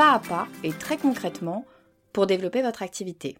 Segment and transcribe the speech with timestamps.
[0.00, 1.66] pas à pas et très concrètement
[2.14, 3.36] pour développer votre activité.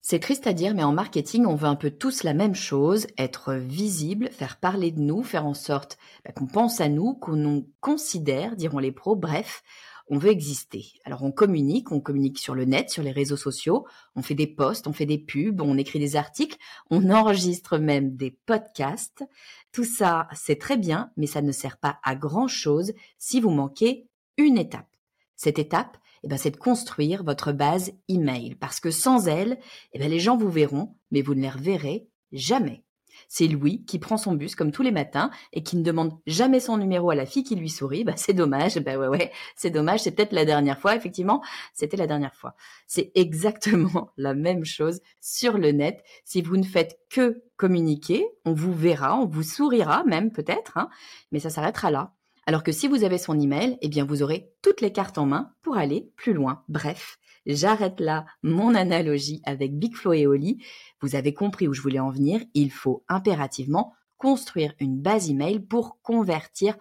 [0.00, 3.06] C'est triste à dire, mais en marketing, on veut un peu tous la même chose,
[3.16, 7.36] être visible, faire parler de nous, faire en sorte bah, qu'on pense à nous, qu'on
[7.36, 9.62] nous considère, diront les pros, bref,
[10.08, 10.86] on veut exister.
[11.04, 14.48] Alors on communique, on communique sur le net, sur les réseaux sociaux, on fait des
[14.48, 16.58] posts, on fait des pubs, on écrit des articles,
[16.90, 19.22] on enregistre même des podcasts.
[19.70, 24.08] Tout ça, c'est très bien, mais ça ne sert pas à grand-chose si vous manquez
[24.36, 24.88] une étape.
[25.36, 29.58] Cette étape, eh ben, c'est de construire votre base email parce que sans elle,
[29.92, 32.84] eh ben, les gens vous verront, mais vous ne les reverrez jamais.
[33.28, 36.60] C'est Louis qui prend son bus comme tous les matins et qui ne demande jamais
[36.60, 38.04] son numéro à la fille qui lui sourit.
[38.04, 38.78] Bah, c'est dommage.
[38.80, 40.00] Bah ouais, ouais, c'est dommage.
[40.00, 40.96] C'est peut-être la dernière fois.
[40.96, 41.42] Effectivement,
[41.74, 42.54] c'était la dernière fois.
[42.86, 46.02] C'est exactement la même chose sur le net.
[46.24, 50.88] Si vous ne faites que communiquer, on vous verra, on vous sourira même peut-être, hein,
[51.30, 52.14] mais ça s'arrêtera là.
[52.44, 55.26] Alors que si vous avez son email, eh bien vous aurez toutes les cartes en
[55.26, 56.64] main pour aller plus loin.
[56.68, 60.62] Bref, j'arrête là mon analogie avec Big Flo et Oli.
[61.00, 62.40] Vous avez compris où je voulais en venir.
[62.54, 66.76] Il faut impérativement construire une base email pour convertir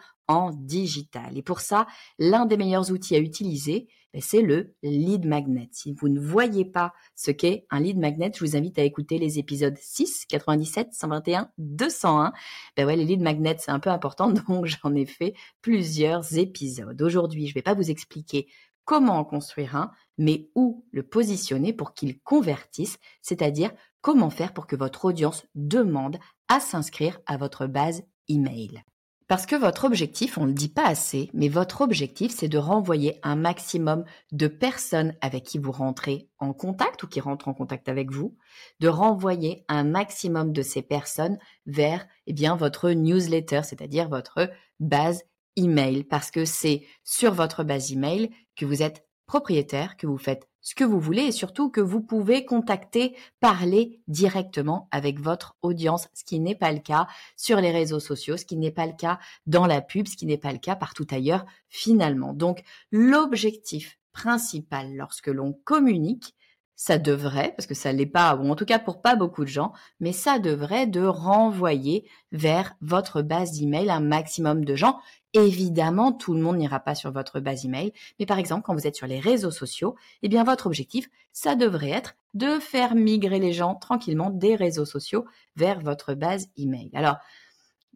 [0.53, 1.37] digital.
[1.37, 1.87] Et pour ça,
[2.19, 5.69] l'un des meilleurs outils à utiliser, ben, c'est le lead magnet.
[5.71, 9.17] Si vous ne voyez pas ce qu'est un lead magnet, je vous invite à écouter
[9.17, 12.33] les épisodes 6, 97, 121, 201.
[12.75, 17.01] Ben ouais, les lead magnets, c'est un peu important, donc j'en ai fait plusieurs épisodes.
[17.01, 18.47] Aujourd'hui, je ne vais pas vous expliquer
[18.83, 23.71] comment en construire un, mais où le positionner pour qu'il convertisse, c'est-à-dire
[24.01, 26.17] comment faire pour que votre audience demande
[26.49, 28.83] à s'inscrire à votre base email.
[29.31, 32.57] Parce que votre objectif, on ne le dit pas assez, mais votre objectif, c'est de
[32.57, 34.03] renvoyer un maximum
[34.33, 38.35] de personnes avec qui vous rentrez en contact ou qui rentrent en contact avec vous,
[38.81, 45.23] de renvoyer un maximum de ces personnes vers eh bien, votre newsletter, c'est-à-dire votre base
[45.55, 50.49] email, parce que c'est sur votre base email que vous êtes propriétaire, que vous faites
[50.61, 56.07] ce que vous voulez et surtout que vous pouvez contacter, parler directement avec votre audience,
[56.13, 58.93] ce qui n'est pas le cas sur les réseaux sociaux, ce qui n'est pas le
[58.93, 62.33] cas dans la pub, ce qui n'est pas le cas partout ailleurs finalement.
[62.33, 66.35] Donc l'objectif principal lorsque l'on communique,
[66.75, 69.49] ça devrait, parce que ça l'est pas, ou en tout cas pour pas beaucoup de
[69.49, 74.99] gens, mais ça devrait de renvoyer vers votre base d'email un maximum de gens
[75.33, 78.85] Évidemment, tout le monde n'ira pas sur votre base email, mais par exemple, quand vous
[78.85, 83.39] êtes sur les réseaux sociaux, eh bien, votre objectif, ça devrait être de faire migrer
[83.39, 85.25] les gens tranquillement des réseaux sociaux
[85.55, 86.91] vers votre base email.
[86.93, 87.17] Alors,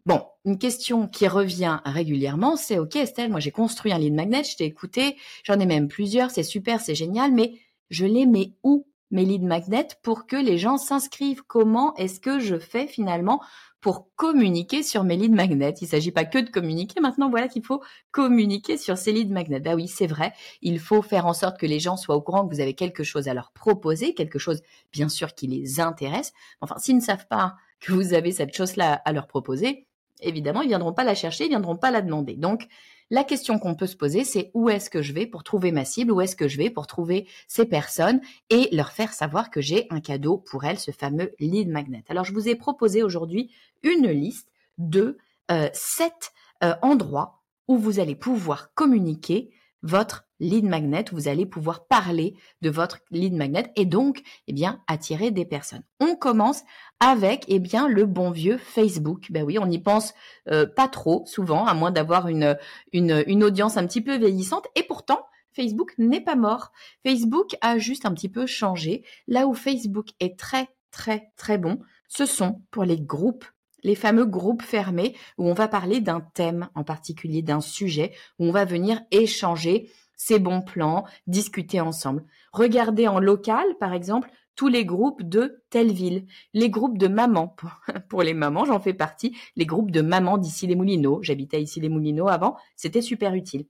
[0.06, 4.44] bon, une question qui revient régulièrement, c'est OK, Estelle, moi j'ai construit un lead magnet,
[4.44, 7.54] je t'ai écouté, j'en ai même plusieurs, c'est super, c'est génial, mais
[7.90, 11.42] je les mets où mes lead magnets pour que les gens s'inscrivent?
[11.46, 13.40] Comment est-ce que je fais finalement
[13.86, 15.76] pour communiquer sur mes lead magnets.
[15.80, 16.98] Il ne s'agit pas que de communiquer.
[16.98, 19.60] Maintenant, voilà qu'il faut communiquer sur ces lead magnets.
[19.60, 20.32] Bah oui, c'est vrai.
[20.60, 23.04] Il faut faire en sorte que les gens soient au courant que vous avez quelque
[23.04, 24.60] chose à leur proposer, quelque chose,
[24.90, 26.32] bien sûr, qui les intéresse.
[26.60, 29.86] Enfin, s'ils ne savent pas que vous avez cette chose-là à leur proposer,
[30.20, 32.34] évidemment, ils viendront pas la chercher, ils viendront pas la demander.
[32.34, 32.66] Donc,
[33.10, 35.84] la question qu'on peut se poser, c'est où est-ce que je vais pour trouver ma
[35.84, 38.20] cible, où est-ce que je vais pour trouver ces personnes
[38.50, 42.04] et leur faire savoir que j'ai un cadeau pour elles, ce fameux lead magnet.
[42.08, 43.50] Alors, je vous ai proposé aujourd'hui
[43.82, 45.18] une liste de
[45.50, 46.32] euh, sept
[46.64, 49.50] euh, endroits où vous allez pouvoir communiquer
[49.82, 54.82] votre lead magnet vous allez pouvoir parler de votre lead magnet et donc eh bien
[54.86, 55.82] attirer des personnes.
[56.00, 56.62] On commence
[57.00, 59.26] avec eh bien le bon vieux Facebook.
[59.30, 60.14] Ben oui, on n'y pense
[60.48, 62.56] euh, pas trop souvent à moins d'avoir une,
[62.92, 66.72] une une audience un petit peu vieillissante et pourtant Facebook n'est pas mort.
[67.04, 69.04] Facebook a juste un petit peu changé.
[69.26, 73.44] Là où Facebook est très très très bon, ce sont pour les groupes
[73.86, 78.46] les fameux groupes fermés où on va parler d'un thème en particulier, d'un sujet, où
[78.46, 82.24] on va venir échanger ses bons plans, discuter ensemble.
[82.52, 87.54] Regardez en local, par exemple, tous les groupes de telle ville, les groupes de mamans.
[88.08, 91.22] Pour, les mamans, j'en fais partie, les groupes de mamans d'ici les Moulineaux.
[91.22, 93.66] J'habitais ici les Moulineaux avant, c'était super utile.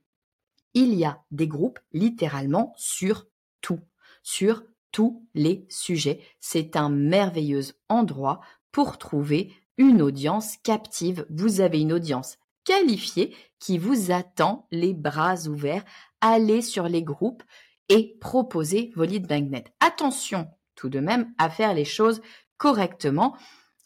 [0.73, 3.27] Il y a des groupes littéralement sur
[3.61, 3.81] tout,
[4.23, 6.21] sur tous les sujets.
[6.39, 8.41] C'est un merveilleux endroit
[8.71, 11.25] pour trouver une audience captive.
[11.29, 15.83] Vous avez une audience qualifiée qui vous attend les bras ouverts.
[16.21, 17.43] Allez sur les groupes
[17.89, 19.65] et proposez vos lead magnets.
[19.79, 22.21] Attention tout de même à faire les choses
[22.57, 23.35] correctement.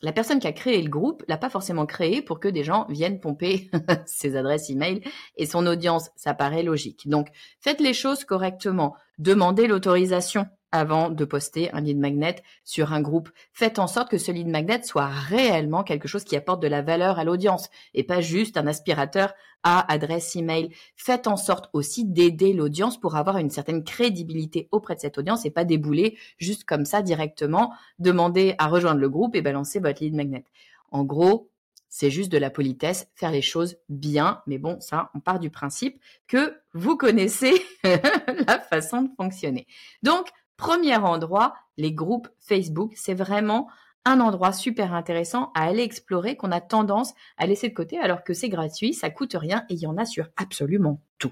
[0.02, 2.86] La personne qui a créé le groupe l'a pas forcément créé pour que des gens
[2.90, 3.70] viennent pomper
[4.06, 5.02] ses adresses email
[5.38, 6.10] et son audience.
[6.16, 7.08] Ça paraît logique.
[7.08, 7.30] Donc,
[7.60, 8.96] faites les choses correctement.
[9.20, 13.30] Demandez l'autorisation avant de poster un lead magnet sur un groupe.
[13.54, 16.82] Faites en sorte que ce lead magnet soit réellement quelque chose qui apporte de la
[16.82, 19.34] valeur à l'audience et pas juste un aspirateur
[19.64, 20.74] à adresse email.
[20.96, 25.46] Faites en sorte aussi d'aider l'audience pour avoir une certaine crédibilité auprès de cette audience
[25.46, 30.04] et pas débouler juste comme ça directement, demander à rejoindre le groupe et balancer votre
[30.04, 30.46] lead magnet.
[30.92, 31.52] En gros,
[31.94, 34.42] c'est juste de la politesse, faire les choses bien.
[34.48, 37.54] Mais bon, ça, on part du principe que vous connaissez
[37.84, 39.68] la façon de fonctionner.
[40.02, 40.30] Donc,
[40.62, 43.68] Premier endroit, les groupes Facebook, c'est vraiment
[44.06, 48.24] un endroit super intéressant à aller explorer qu'on a tendance à laisser de côté alors
[48.24, 51.32] que c'est gratuit, ça coûte rien et il y en a sur absolument tout.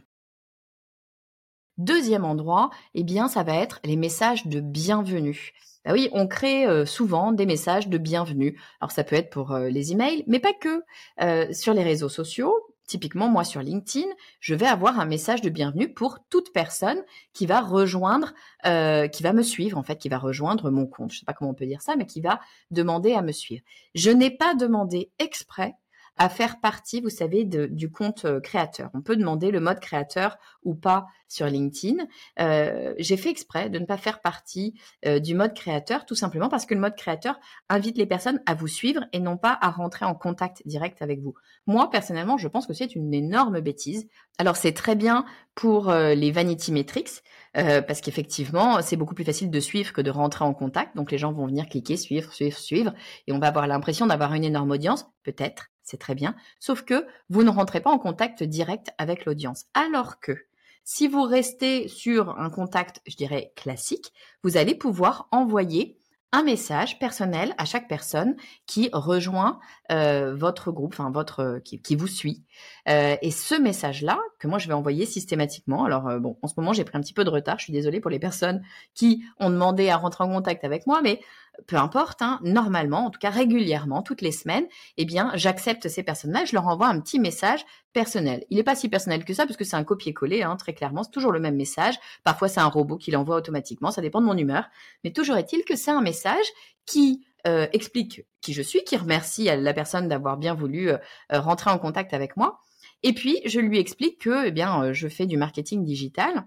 [1.78, 5.54] Deuxième endroit, eh bien, ça va être les messages de bienvenue.
[5.86, 8.60] Bah oui, on crée euh, souvent des messages de bienvenue.
[8.82, 10.84] Alors ça peut être pour euh, les emails, mais pas que.
[11.22, 12.56] Euh, sur les réseaux sociaux,
[12.90, 14.08] Typiquement, moi sur LinkedIn,
[14.40, 17.00] je vais avoir un message de bienvenue pour toute personne
[17.34, 18.34] qui va rejoindre,
[18.66, 21.12] euh, qui va me suivre en fait, qui va rejoindre mon compte.
[21.12, 22.40] Je sais pas comment on peut dire ça, mais qui va
[22.72, 23.62] demander à me suivre.
[23.94, 25.76] Je n'ai pas demandé exprès
[26.20, 28.90] à faire partie, vous savez, du compte euh, créateur.
[28.94, 32.06] On peut demander le mode créateur ou pas sur LinkedIn.
[32.42, 34.74] Euh, j'ai fait exprès de ne pas faire partie
[35.06, 37.40] euh, du mode créateur, tout simplement parce que le mode créateur
[37.70, 41.22] invite les personnes à vous suivre et non pas à rentrer en contact direct avec
[41.22, 41.36] vous.
[41.68, 44.06] Moi, personnellement, je pense que c'est une énorme bêtise.
[44.40, 45.24] Alors, c'est très bien
[45.56, 47.22] pour les vanity metrics,
[47.54, 50.96] parce qu'effectivement, c'est beaucoup plus facile de suivre que de rentrer en contact.
[50.96, 52.94] Donc, les gens vont venir cliquer, suivre, suivre, suivre,
[53.28, 57.06] et on va avoir l'impression d'avoir une énorme audience, peut-être c'est très bien, sauf que
[57.30, 59.66] vous ne rentrez pas en contact direct avec l'audience.
[59.74, 60.38] Alors que
[60.84, 64.14] si vous restez sur un contact, je dirais, classique,
[64.44, 66.00] vous allez pouvoir envoyer
[66.32, 68.36] un message personnel à chaque personne
[68.68, 69.60] qui rejoint
[69.92, 72.44] euh, votre groupe, enfin votre qui, vous suit.
[72.88, 75.86] Euh, et ce message-là que moi je vais envoyer systématiquement.
[75.86, 77.58] Alors euh, bon, en ce moment j'ai pris un petit peu de retard.
[77.58, 78.62] Je suis désolée pour les personnes
[78.94, 81.20] qui ont demandé à rentrer en contact avec moi, mais
[81.68, 84.66] peu importe, hein, normalement, en tout cas régulièrement, toutes les semaines,
[84.98, 88.46] eh bien, j'accepte ces personnes-là, je leur envoie un petit message personnel.
[88.50, 91.04] Il n'est pas si personnel que ça, parce que c'est un copier-coller, hein, très clairement,
[91.04, 91.96] c'est toujours le même message.
[92.24, 94.66] Parfois, c'est un robot qui l'envoie automatiquement, ça dépend de mon humeur.
[95.04, 96.46] Mais toujours est-il que c'est un message
[96.86, 100.98] qui euh, explique qui je suis, qui remercie la personne d'avoir bien voulu euh,
[101.32, 102.60] euh, rentrer en contact avec moi.
[103.04, 106.46] Et puis, je lui explique que, eh bien, je fais du marketing digital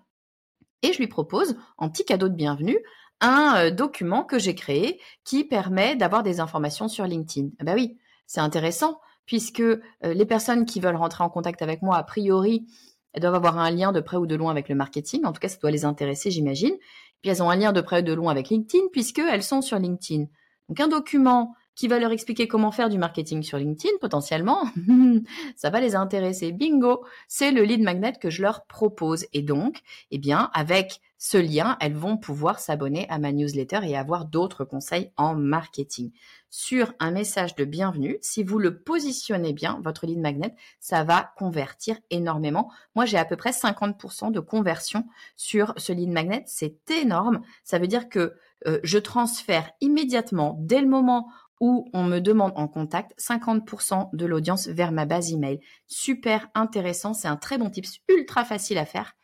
[0.83, 2.79] et je lui propose, en petit cadeau de bienvenue,
[3.23, 7.49] un euh, document que j'ai créé qui permet d'avoir des informations sur LinkedIn.
[7.61, 11.97] Bah oui, c'est intéressant puisque euh, les personnes qui veulent rentrer en contact avec moi,
[11.97, 12.67] a priori,
[13.13, 15.25] elles doivent avoir un lien de près ou de loin avec le marketing.
[15.25, 16.75] En tout cas, ça doit les intéresser, j'imagine.
[17.23, 19.79] Puis elles ont un lien de près ou de loin avec LinkedIn puisqu'elles sont sur
[19.79, 20.27] LinkedIn.
[20.69, 24.65] Donc un document qui va leur expliquer comment faire du marketing sur LinkedIn potentiellement,
[25.57, 26.53] ça va les intéresser.
[26.53, 29.27] Bingo, c'est le lead magnet que je leur propose.
[29.33, 33.97] Et donc, eh bien, avec ce lien, elles vont pouvoir s'abonner à ma newsletter et
[33.97, 36.11] avoir d'autres conseils en marketing.
[36.51, 41.33] Sur un message de bienvenue, si vous le positionnez bien, votre lead magnet, ça va
[41.37, 42.73] convertir énormément.
[42.97, 46.43] Moi, j'ai à peu près 50% de conversion sur ce lead magnet.
[46.47, 47.43] C'est énorme.
[47.63, 48.35] Ça veut dire que
[48.67, 51.29] euh, je transfère immédiatement, dès le moment
[51.63, 55.61] où on me demande en contact 50% de l'audience vers ma base email.
[55.87, 59.15] Super intéressant, c'est un très bon tips, ultra facile à faire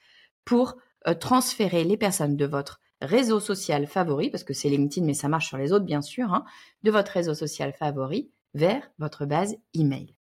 [0.44, 0.76] pour
[1.08, 5.28] euh, transférer les personnes de votre réseau social favori, parce que c'est LinkedIn, mais ça
[5.28, 6.44] marche sur les autres bien sûr, hein,
[6.84, 10.14] de votre réseau social favori vers votre base email.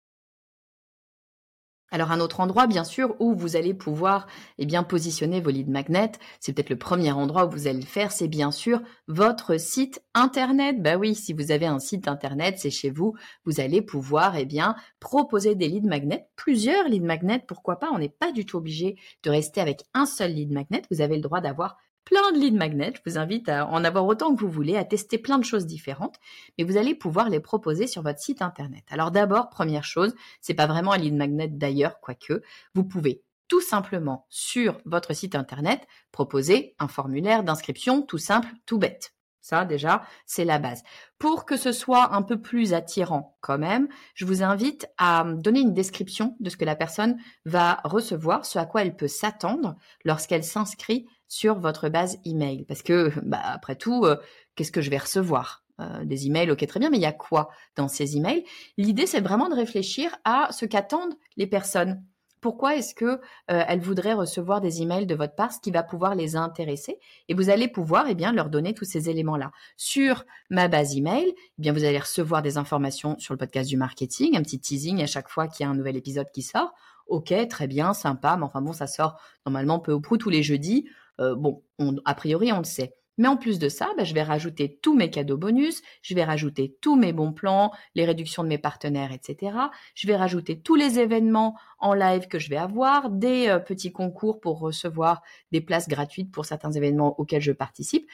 [1.92, 4.26] Alors un autre endroit, bien sûr, où vous allez pouvoir
[4.58, 7.86] eh bien positionner vos leads magnets, c'est peut-être le premier endroit où vous allez le
[7.86, 10.82] faire, c'est bien sûr votre site internet.
[10.82, 13.14] Bah oui, si vous avez un site internet, c'est chez vous,
[13.44, 17.90] vous allez pouvoir eh bien proposer des leads magnets, plusieurs leads magnets, pourquoi pas?
[17.92, 20.82] On n'est pas du tout obligé de rester avec un seul lead magnet.
[20.90, 22.94] Vous avez le droit d'avoir plein de lead magnets.
[22.94, 25.66] Je vous invite à en avoir autant que vous voulez, à tester plein de choses
[25.66, 26.16] différentes,
[26.56, 28.84] mais vous allez pouvoir les proposer sur votre site internet.
[28.88, 32.40] Alors d'abord, première chose, c'est pas vraiment un lead magnet d'ailleurs, quoique,
[32.74, 38.78] vous pouvez tout simplement sur votre site internet proposer un formulaire d'inscription tout simple, tout
[38.78, 39.12] bête.
[39.40, 40.82] Ça, déjà, c'est la base.
[41.18, 45.60] Pour que ce soit un peu plus attirant quand même, je vous invite à donner
[45.60, 49.76] une description de ce que la personne va recevoir, ce à quoi elle peut s'attendre
[50.04, 52.64] lorsqu'elle s'inscrit sur votre base email.
[52.64, 54.16] Parce que, bah, après tout, euh,
[54.54, 57.12] qu'est-ce que je vais recevoir euh, Des emails, ok, très bien, mais il y a
[57.12, 58.44] quoi dans ces emails?
[58.76, 62.02] L'idée, c'est vraiment de réfléchir à ce qu'attendent les personnes.
[62.40, 63.18] Pourquoi est-ce que euh,
[63.48, 67.00] elles voudraient recevoir des emails de votre part, ce qui va pouvoir les intéresser?
[67.28, 69.50] Et vous allez pouvoir, eh bien, leur donner tous ces éléments-là.
[69.76, 73.76] Sur ma base email, eh bien, vous allez recevoir des informations sur le podcast du
[73.76, 76.72] marketing, un petit teasing à chaque fois qu'il y a un nouvel épisode qui sort.
[77.08, 80.42] Ok, très bien, sympa, mais enfin bon, ça sort normalement peu ou prou tous les
[80.42, 80.88] jeudis.
[81.20, 81.62] Euh, bon,
[82.04, 82.94] a priori, on le sait.
[83.18, 86.24] Mais en plus de ça, bah, je vais rajouter tous mes cadeaux bonus, je vais
[86.24, 89.56] rajouter tous mes bons plans, les réductions de mes partenaires, etc.
[89.94, 93.92] Je vais rajouter tous les événements en live que je vais avoir, des euh, petits
[93.92, 98.06] concours pour recevoir des places gratuites pour certains événements auxquels je participe.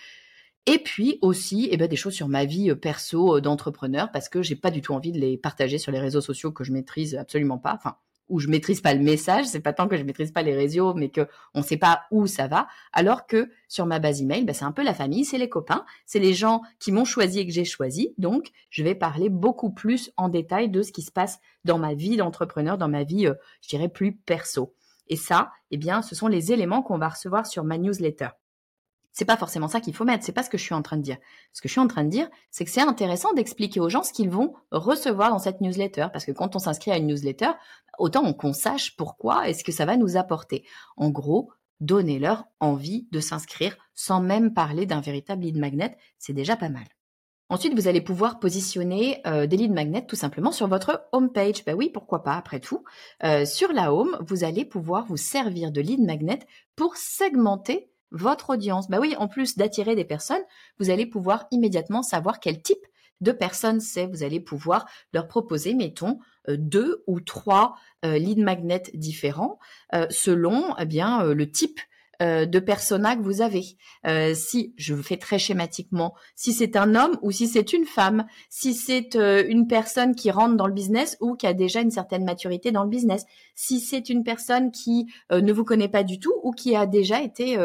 [0.66, 4.42] Et puis aussi, eh ben, des choses sur ma vie euh, perso d'entrepreneur parce que
[4.42, 7.16] j'ai pas du tout envie de les partager sur les réseaux sociaux que je maîtrise
[7.16, 7.75] absolument pas.
[7.75, 7.97] Enfin,
[8.29, 10.95] où je maîtrise pas le message, c'est pas tant que je maîtrise pas les réseaux,
[10.95, 12.69] mais que on sait pas où ça va.
[12.93, 15.85] Alors que sur ma base email, bah, c'est un peu la famille, c'est les copains,
[16.07, 18.14] c'est les gens qui m'ont choisi et que j'ai choisi.
[18.19, 21.95] Donc, je vais parler beaucoup plus en détail de ce qui se passe dans ma
[21.95, 24.75] vie d'entrepreneur, dans ma vie, euh, je dirais plus perso.
[25.09, 28.29] Et ça, eh bien, ce sont les éléments qu'on va recevoir sur ma newsletter
[29.12, 30.97] c'est pas forcément ça qu'il faut mettre, c'est pas ce que je suis en train
[30.97, 31.19] de dire.
[31.52, 34.02] Ce que je suis en train de dire, c'est que c'est intéressant d'expliquer aux gens
[34.02, 37.50] ce qu'ils vont recevoir dans cette newsletter, parce que quand on s'inscrit à une newsletter,
[37.99, 40.64] autant qu'on sache pourquoi et ce que ça va nous apporter.
[40.97, 41.50] En gros,
[41.81, 46.85] donnez-leur envie de s'inscrire sans même parler d'un véritable lead magnet, c'est déjà pas mal.
[47.52, 51.66] Ensuite, vous allez pouvoir positionner euh, des lead magnets tout simplement sur votre home page.
[51.66, 52.83] Ben oui, pourquoi pas, après tout.
[53.25, 56.38] Euh, sur la home, vous allez pouvoir vous servir de lead magnet
[56.76, 58.88] pour segmenter votre audience.
[58.88, 60.42] Bah oui, en plus d'attirer des personnes,
[60.78, 62.87] vous allez pouvoir immédiatement savoir quel type
[63.21, 64.07] de personnes c'est.
[64.07, 69.59] Vous allez pouvoir leur proposer, mettons, euh, deux ou trois euh, lead magnets différents
[69.95, 71.81] euh, selon eh bien le type
[72.23, 73.64] euh, de persona que vous avez.
[74.07, 78.26] Euh, si, je fais très schématiquement, si c'est un homme ou si c'est une femme,
[78.49, 81.91] si c'est euh, une personne qui rentre dans le business ou qui a déjà une
[81.91, 83.25] certaine maturité dans le business,
[83.57, 87.21] si c'est une personne qui ne vous connaît pas du tout ou qui a déjà
[87.21, 87.59] été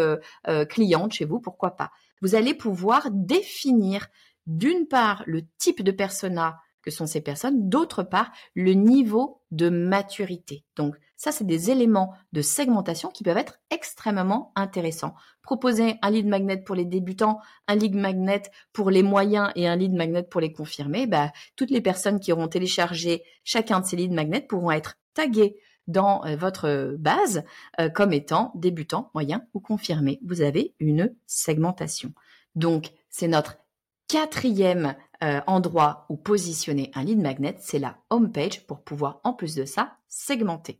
[0.69, 1.91] cliente chez vous, pourquoi pas.
[2.21, 4.07] Vous allez pouvoir définir
[4.47, 9.69] d'une part le type de persona que sont ces personnes, d'autre part le niveau de
[9.69, 10.63] maturité.
[10.75, 15.15] Donc ça, c'est des éléments de segmentation qui peuvent être extrêmement intéressants.
[15.41, 19.75] Proposer un lead magnet pour les débutants, un lead magnet pour les moyens et un
[19.75, 23.95] lead magnet pour les confirmés, bah, toutes les personnes qui auront téléchargé chacun de ces
[23.95, 25.57] lead magnets pourront être taguées
[25.87, 27.43] dans euh, votre base
[27.79, 30.19] euh, comme étant débutant, moyen ou confirmé.
[30.23, 32.13] Vous avez une segmentation.
[32.55, 33.57] Donc, c'est notre
[34.07, 39.33] quatrième euh, endroit où positionner un lead magnet, c'est la home page pour pouvoir en
[39.33, 40.79] plus de ça segmenter.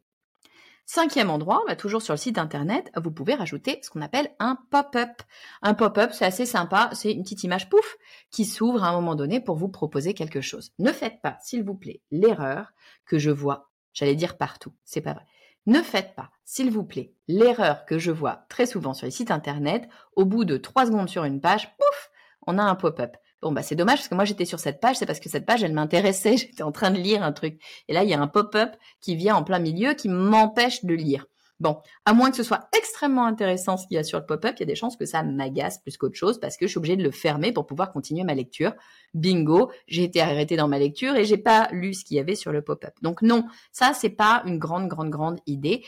[0.89, 4.57] Cinquième endroit, bah, toujours sur le site internet, vous pouvez rajouter ce qu'on appelle un
[4.71, 5.21] pop-up.
[5.61, 7.97] Un pop-up, c'est assez sympa, c'est une petite image pouf
[8.31, 10.71] qui s'ouvre à un moment donné pour vous proposer quelque chose.
[10.79, 12.71] Ne faites pas, s'il vous plaît, l'erreur
[13.05, 15.25] que je vois, j'allais dire partout, c'est pas vrai.
[15.65, 19.29] Ne faites pas, s'il vous plaît, l'erreur que je vois très souvent sur les sites
[19.29, 22.11] internet, au bout de trois secondes sur une page, pouf,
[22.47, 23.17] on a un pop-up.
[23.41, 25.45] Bon, bah, c'est dommage parce que moi, j'étais sur cette page, c'est parce que cette
[25.45, 26.37] page, elle m'intéressait.
[26.37, 27.61] J'étais en train de lire un truc.
[27.87, 30.93] Et là, il y a un pop-up qui vient en plein milieu qui m'empêche de
[30.95, 31.27] lire.
[31.59, 34.53] Bon, à moins que ce soit extrêmement intéressant ce qu'il y a sur le pop-up,
[34.57, 36.77] il y a des chances que ça m'agace plus qu'autre chose parce que je suis
[36.77, 38.73] obligée de le fermer pour pouvoir continuer ma lecture.
[39.15, 42.35] Bingo, j'ai été arrêtée dans ma lecture et j'ai pas lu ce qu'il y avait
[42.35, 42.93] sur le pop-up.
[43.01, 45.83] Donc non, ça c'est pas une grande grande grande idée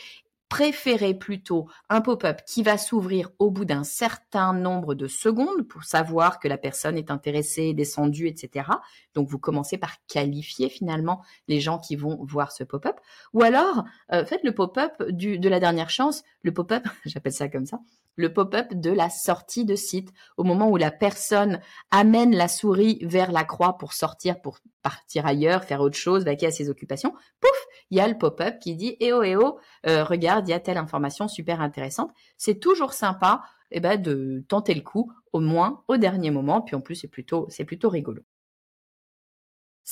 [0.50, 5.84] préférez plutôt un pop-up qui va s'ouvrir au bout d'un certain nombre de secondes pour
[5.84, 8.66] savoir que la personne est intéressée, descendue, etc.
[9.14, 12.96] Donc vous commencez par qualifier finalement les gens qui vont voir ce pop-up.
[13.32, 17.66] Ou alors euh, faites le pop-up de la dernière chance, le pop-up, j'appelle ça comme
[17.66, 17.78] ça,
[18.20, 20.12] le pop-up de la sortie de site.
[20.36, 21.60] Au moment où la personne
[21.90, 26.46] amène la souris vers la croix pour sortir, pour partir ailleurs, faire autre chose, vaquer
[26.46, 29.58] à ses occupations, pouf, il y a le pop-up qui dit Eh oh, eh oh,
[29.86, 32.10] euh, regarde, il y a telle information super intéressante.
[32.36, 36.60] C'est toujours sympa eh ben, de tenter le coup, au moins au dernier moment.
[36.60, 38.22] Puis en plus, c'est plutôt, c'est plutôt rigolo.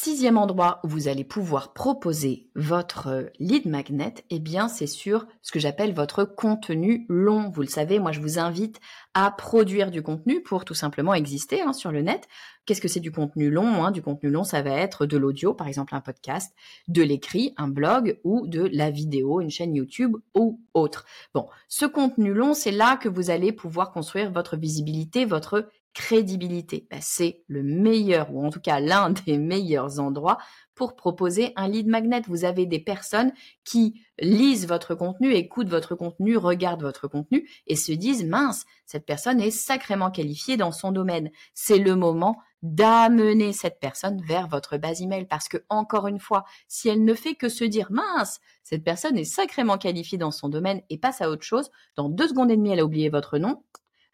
[0.01, 5.51] Sixième endroit où vous allez pouvoir proposer votre lead magnet, eh bien, c'est sur ce
[5.51, 7.51] que j'appelle votre contenu long.
[7.51, 8.79] Vous le savez, moi, je vous invite
[9.15, 12.29] à produire du contenu pour tout simplement exister hein, sur le net.
[12.69, 13.93] Qu'est-ce que c'est du contenu long hein?
[13.93, 16.55] Du contenu long, ça va être de l'audio, par exemple un podcast,
[16.87, 21.07] de l'écrit, un blog ou de la vidéo, une chaîne YouTube ou autre.
[21.33, 26.87] Bon, ce contenu long, c'est là que vous allez pouvoir construire votre visibilité, votre crédibilité.
[26.91, 30.37] Bah, c'est le meilleur, ou en tout cas l'un des meilleurs endroits
[30.79, 32.23] pour proposer un lead magnet.
[32.29, 33.33] Vous avez des personnes
[33.65, 39.05] qui lisent votre contenu, écoutent votre contenu, regardent votre contenu et se disent mince, cette
[39.05, 41.31] personne est sacrément qualifiée dans son domaine.
[41.53, 46.45] C'est le moment d'amener cette personne vers votre base email parce que encore une fois,
[46.69, 50.49] si elle ne fait que se dire mince, cette personne est sacrément qualifiée dans son
[50.49, 53.39] domaine et passe à autre chose, dans deux secondes et demie, elle a oublié votre
[53.39, 53.65] nom.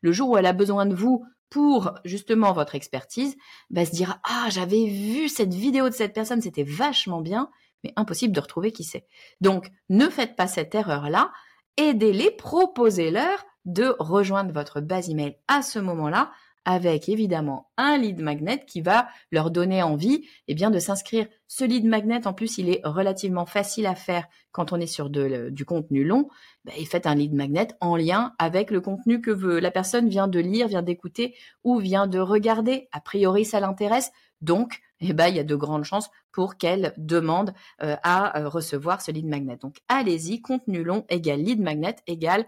[0.00, 3.37] Le jour où elle a besoin de vous pour justement votre expertise,
[3.71, 7.51] bah, se dire ah j'avais vu cette vidéo de cette personne, c'était vachement bien,
[7.83, 9.07] mais impossible de retrouver qui c'est.
[9.41, 11.33] Donc ne faites pas cette erreur là,
[11.77, 16.33] aidez-les, proposez-leur de rejoindre votre base email à ce moment-là
[16.64, 21.26] avec évidemment un lead magnet qui va leur donner envie eh bien de s'inscrire.
[21.47, 25.11] Ce lead magnet en plus il est relativement facile à faire quand on est sur
[25.11, 26.28] du contenu long.
[26.64, 30.09] Bah, et faites un lead magnet en lien avec le contenu que veut, la personne
[30.09, 32.88] vient de lire, vient d'écouter ou vient de regarder.
[32.92, 36.92] A priori ça l'intéresse donc eh ben, il y a de grandes chances pour qu'elle
[36.97, 37.52] demande
[37.83, 39.56] euh, à euh, recevoir ce lead magnet.
[39.56, 42.47] Donc allez-y, contenu long égale lead magnet égale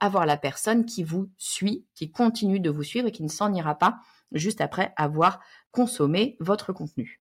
[0.00, 3.52] avoir la personne qui vous suit, qui continue de vous suivre et qui ne s'en
[3.52, 3.98] ira pas
[4.32, 7.22] juste après avoir consommé votre contenu.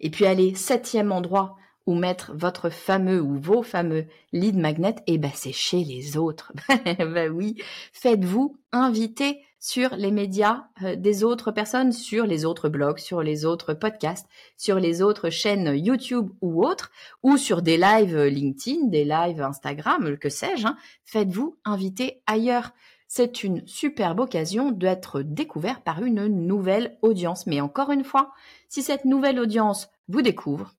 [0.00, 1.56] Et puis allez, septième endroit
[1.88, 4.04] où mettre votre fameux ou vos fameux
[4.34, 6.52] lead magnet, et eh ben c'est chez les autres.
[6.98, 7.56] ben oui,
[7.94, 13.46] faites-vous inviter sur les médias euh, des autres personnes, sur les autres blogs, sur les
[13.46, 14.28] autres podcasts,
[14.58, 16.90] sur les autres chaînes YouTube ou autres,
[17.22, 20.66] ou sur des lives LinkedIn, des lives Instagram, que sais-je.
[20.66, 20.76] Hein.
[21.06, 22.72] Faites-vous inviter ailleurs.
[23.06, 27.46] C'est une superbe occasion d'être découvert par une nouvelle audience.
[27.46, 28.32] Mais encore une fois,
[28.68, 30.74] si cette nouvelle audience vous découvre,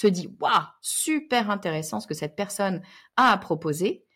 [0.00, 2.80] se dit waouh, super intéressant ce que cette personne
[3.16, 4.06] a à proposer,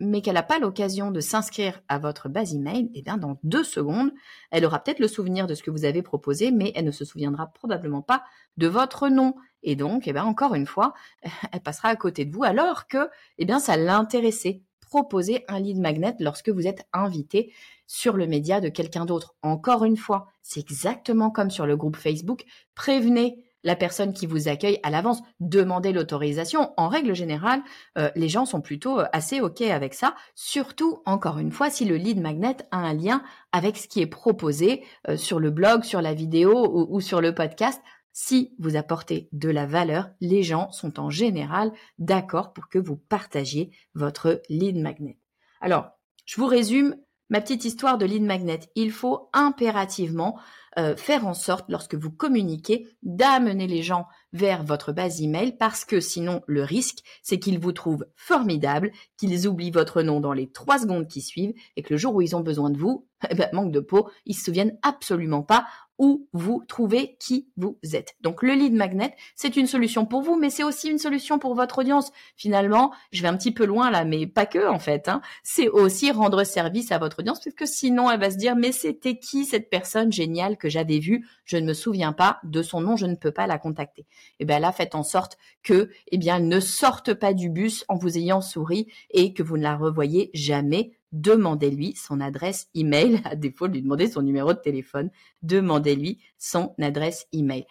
[0.00, 3.62] mais qu'elle n'a pas l'occasion de s'inscrire à votre base email, eh bien, dans deux
[3.62, 4.10] secondes,
[4.50, 7.04] elle aura peut-être le souvenir de ce que vous avez proposé, mais elle ne se
[7.04, 8.24] souviendra probablement pas
[8.56, 9.36] de votre nom.
[9.62, 10.94] Et donc, eh bien, encore une fois,
[11.52, 14.62] elle passera à côté de vous alors que, eh bien, ça l'intéressait.
[14.80, 17.54] Proposer un lead magnet lorsque vous êtes invité
[17.86, 19.36] sur le média de quelqu'un d'autre.
[19.42, 22.44] Encore une fois, c'est exactement comme sur le groupe Facebook.
[22.74, 26.72] Prévenez la personne qui vous accueille à l'avance, demandez l'autorisation.
[26.76, 27.62] En règle générale,
[27.98, 31.84] euh, les gens sont plutôt euh, assez OK avec ça, surtout, encore une fois, si
[31.84, 35.84] le lead magnet a un lien avec ce qui est proposé euh, sur le blog,
[35.84, 37.80] sur la vidéo ou, sur le podcast.
[38.12, 42.96] Si vous apportez de la valeur, les gens sont en général d'accord pour que vous
[42.96, 45.16] partagiez votre lead magnet.
[45.60, 45.90] Alors,
[46.26, 46.96] je vous résume
[47.30, 48.60] ma petite histoire de lead magnet.
[48.74, 50.38] Il faut impérativement
[50.78, 55.84] euh, faire en sorte, lorsque vous communiquez, d'amener les gens vers votre base email parce
[55.84, 60.48] que sinon, le risque, c'est qu'ils vous trouvent formidable, qu'ils oublient votre nom dans les
[60.48, 63.34] trois secondes qui suivent et que le jour où ils ont besoin de vous, eh
[63.34, 65.66] ben, manque de peau, ils se souviennent absolument pas
[66.00, 68.16] où vous trouvez qui vous êtes.
[68.22, 71.54] Donc le lead magnet, c'est une solution pour vous, mais c'est aussi une solution pour
[71.54, 72.10] votre audience.
[72.36, 75.08] Finalement, je vais un petit peu loin là, mais pas que en fait.
[75.08, 75.20] Hein.
[75.44, 78.72] C'est aussi rendre service à votre audience, parce que sinon elle va se dire mais
[78.72, 81.28] c'était qui cette personne géniale que j'avais vue?
[81.44, 84.02] Je ne me souviens pas de son nom, je ne peux pas la contacter.
[84.02, 84.06] Et
[84.40, 87.84] eh bien là, faites en sorte que, eh bien, elle ne sorte pas du bus
[87.88, 93.20] en vous ayant souri et que vous ne la revoyez jamais demandez-lui son adresse email.
[93.24, 95.10] À défaut de lui demander son numéro de téléphone,
[95.42, 97.66] demandez-lui son adresse email.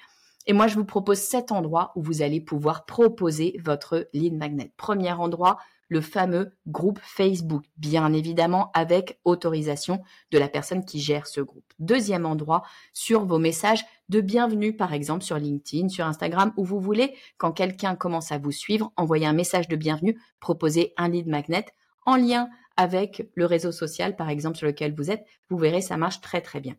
[0.47, 4.71] Et moi, je vous propose sept endroits où vous allez pouvoir proposer votre lead magnet.
[4.78, 11.28] Premier endroit, le fameux groupe Facebook, bien évidemment avec autorisation de la personne qui gère
[11.28, 11.71] ce groupe.
[11.80, 16.80] Deuxième endroit, sur vos messages de bienvenue, par exemple sur LinkedIn, sur Instagram, où vous
[16.80, 21.28] voulez, quand quelqu'un commence à vous suivre, envoyer un message de bienvenue, proposer un lead
[21.28, 21.65] magnet
[22.06, 22.49] en lien
[22.80, 26.39] avec le réseau social, par exemple, sur lequel vous êtes, vous verrez, ça marche très
[26.39, 26.78] très bien.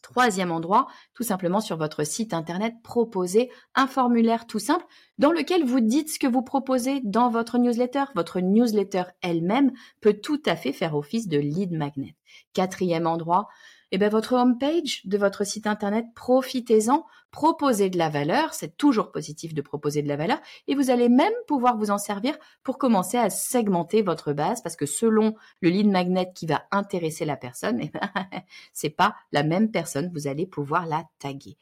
[0.00, 4.86] Troisième endroit, tout simplement sur votre site internet, proposez un formulaire tout simple
[5.18, 8.04] dans lequel vous dites ce que vous proposez dans votre newsletter.
[8.14, 12.16] Votre newsletter elle-même peut tout à fait faire office de lead magnet.
[12.54, 13.48] Quatrième endroit,
[13.92, 19.12] eh bien, votre homepage de votre site internet, profitez-en, proposez de la valeur, c'est toujours
[19.12, 22.78] positif de proposer de la valeur, et vous allez même pouvoir vous en servir pour
[22.78, 27.36] commencer à segmenter votre base, parce que selon le lead magnet qui va intéresser la
[27.36, 28.00] personne, eh ben,
[28.72, 31.58] c'est pas la même personne, vous allez pouvoir la taguer.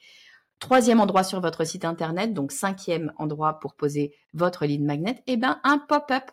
[0.60, 5.36] Troisième endroit sur votre site internet, donc cinquième endroit pour poser votre lead magnet, eh
[5.36, 6.30] ben, un pop-up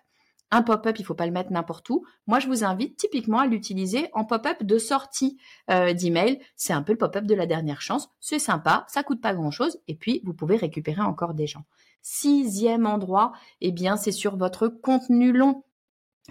[0.52, 2.06] un pop-up, il faut pas le mettre n'importe où.
[2.26, 5.38] Moi, je vous invite typiquement à l'utiliser en pop-up de sortie
[5.70, 6.40] euh, d'email.
[6.56, 8.10] C'est un peu le pop-up de la dernière chance.
[8.20, 11.66] C'est sympa, ça coûte pas grand-chose, et puis vous pouvez récupérer encore des gens.
[12.02, 15.64] Sixième endroit, eh bien, c'est sur votre contenu long.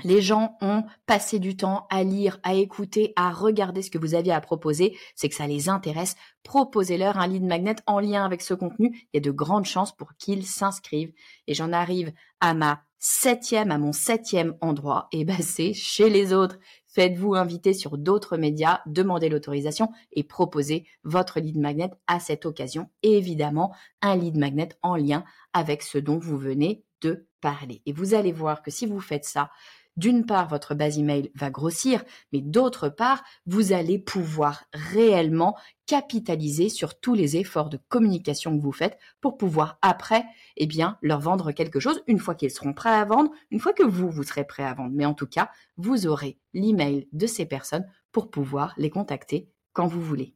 [0.04, 4.14] Les gens ont passé du temps à lire, à écouter, à regarder ce que vous
[4.14, 4.96] aviez à proposer.
[5.14, 6.16] C'est que ça les intéresse.
[6.42, 9.08] Proposez-leur un lead magnet en lien avec ce contenu.
[9.12, 11.14] Il y a de grandes chances pour qu'ils s'inscrivent.
[11.46, 16.32] Et j'en arrive à ma septième, à mon septième endroit, et ben c'est chez les
[16.32, 16.58] autres.
[16.86, 22.88] Faites-vous inviter sur d'autres médias, demandez l'autorisation et proposez votre lead magnet à cette occasion.
[23.02, 27.82] Évidemment, un lead magnet en lien avec ce dont vous venez de parler.
[27.84, 29.50] Et vous allez voir que si vous faites ça,
[29.96, 35.56] d'une part, votre base email va grossir, mais d'autre part, vous allez pouvoir réellement
[35.86, 40.24] capitaliser sur tous les efforts de communication que vous faites pour pouvoir après,
[40.56, 43.72] eh bien, leur vendre quelque chose une fois qu'ils seront prêts à vendre, une fois
[43.72, 44.92] que vous, vous serez prêt à vendre.
[44.94, 49.86] Mais en tout cas, vous aurez l'email de ces personnes pour pouvoir les contacter quand
[49.86, 50.34] vous voulez.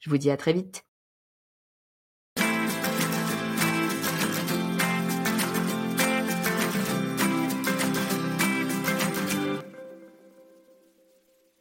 [0.00, 0.84] Je vous dis à très vite.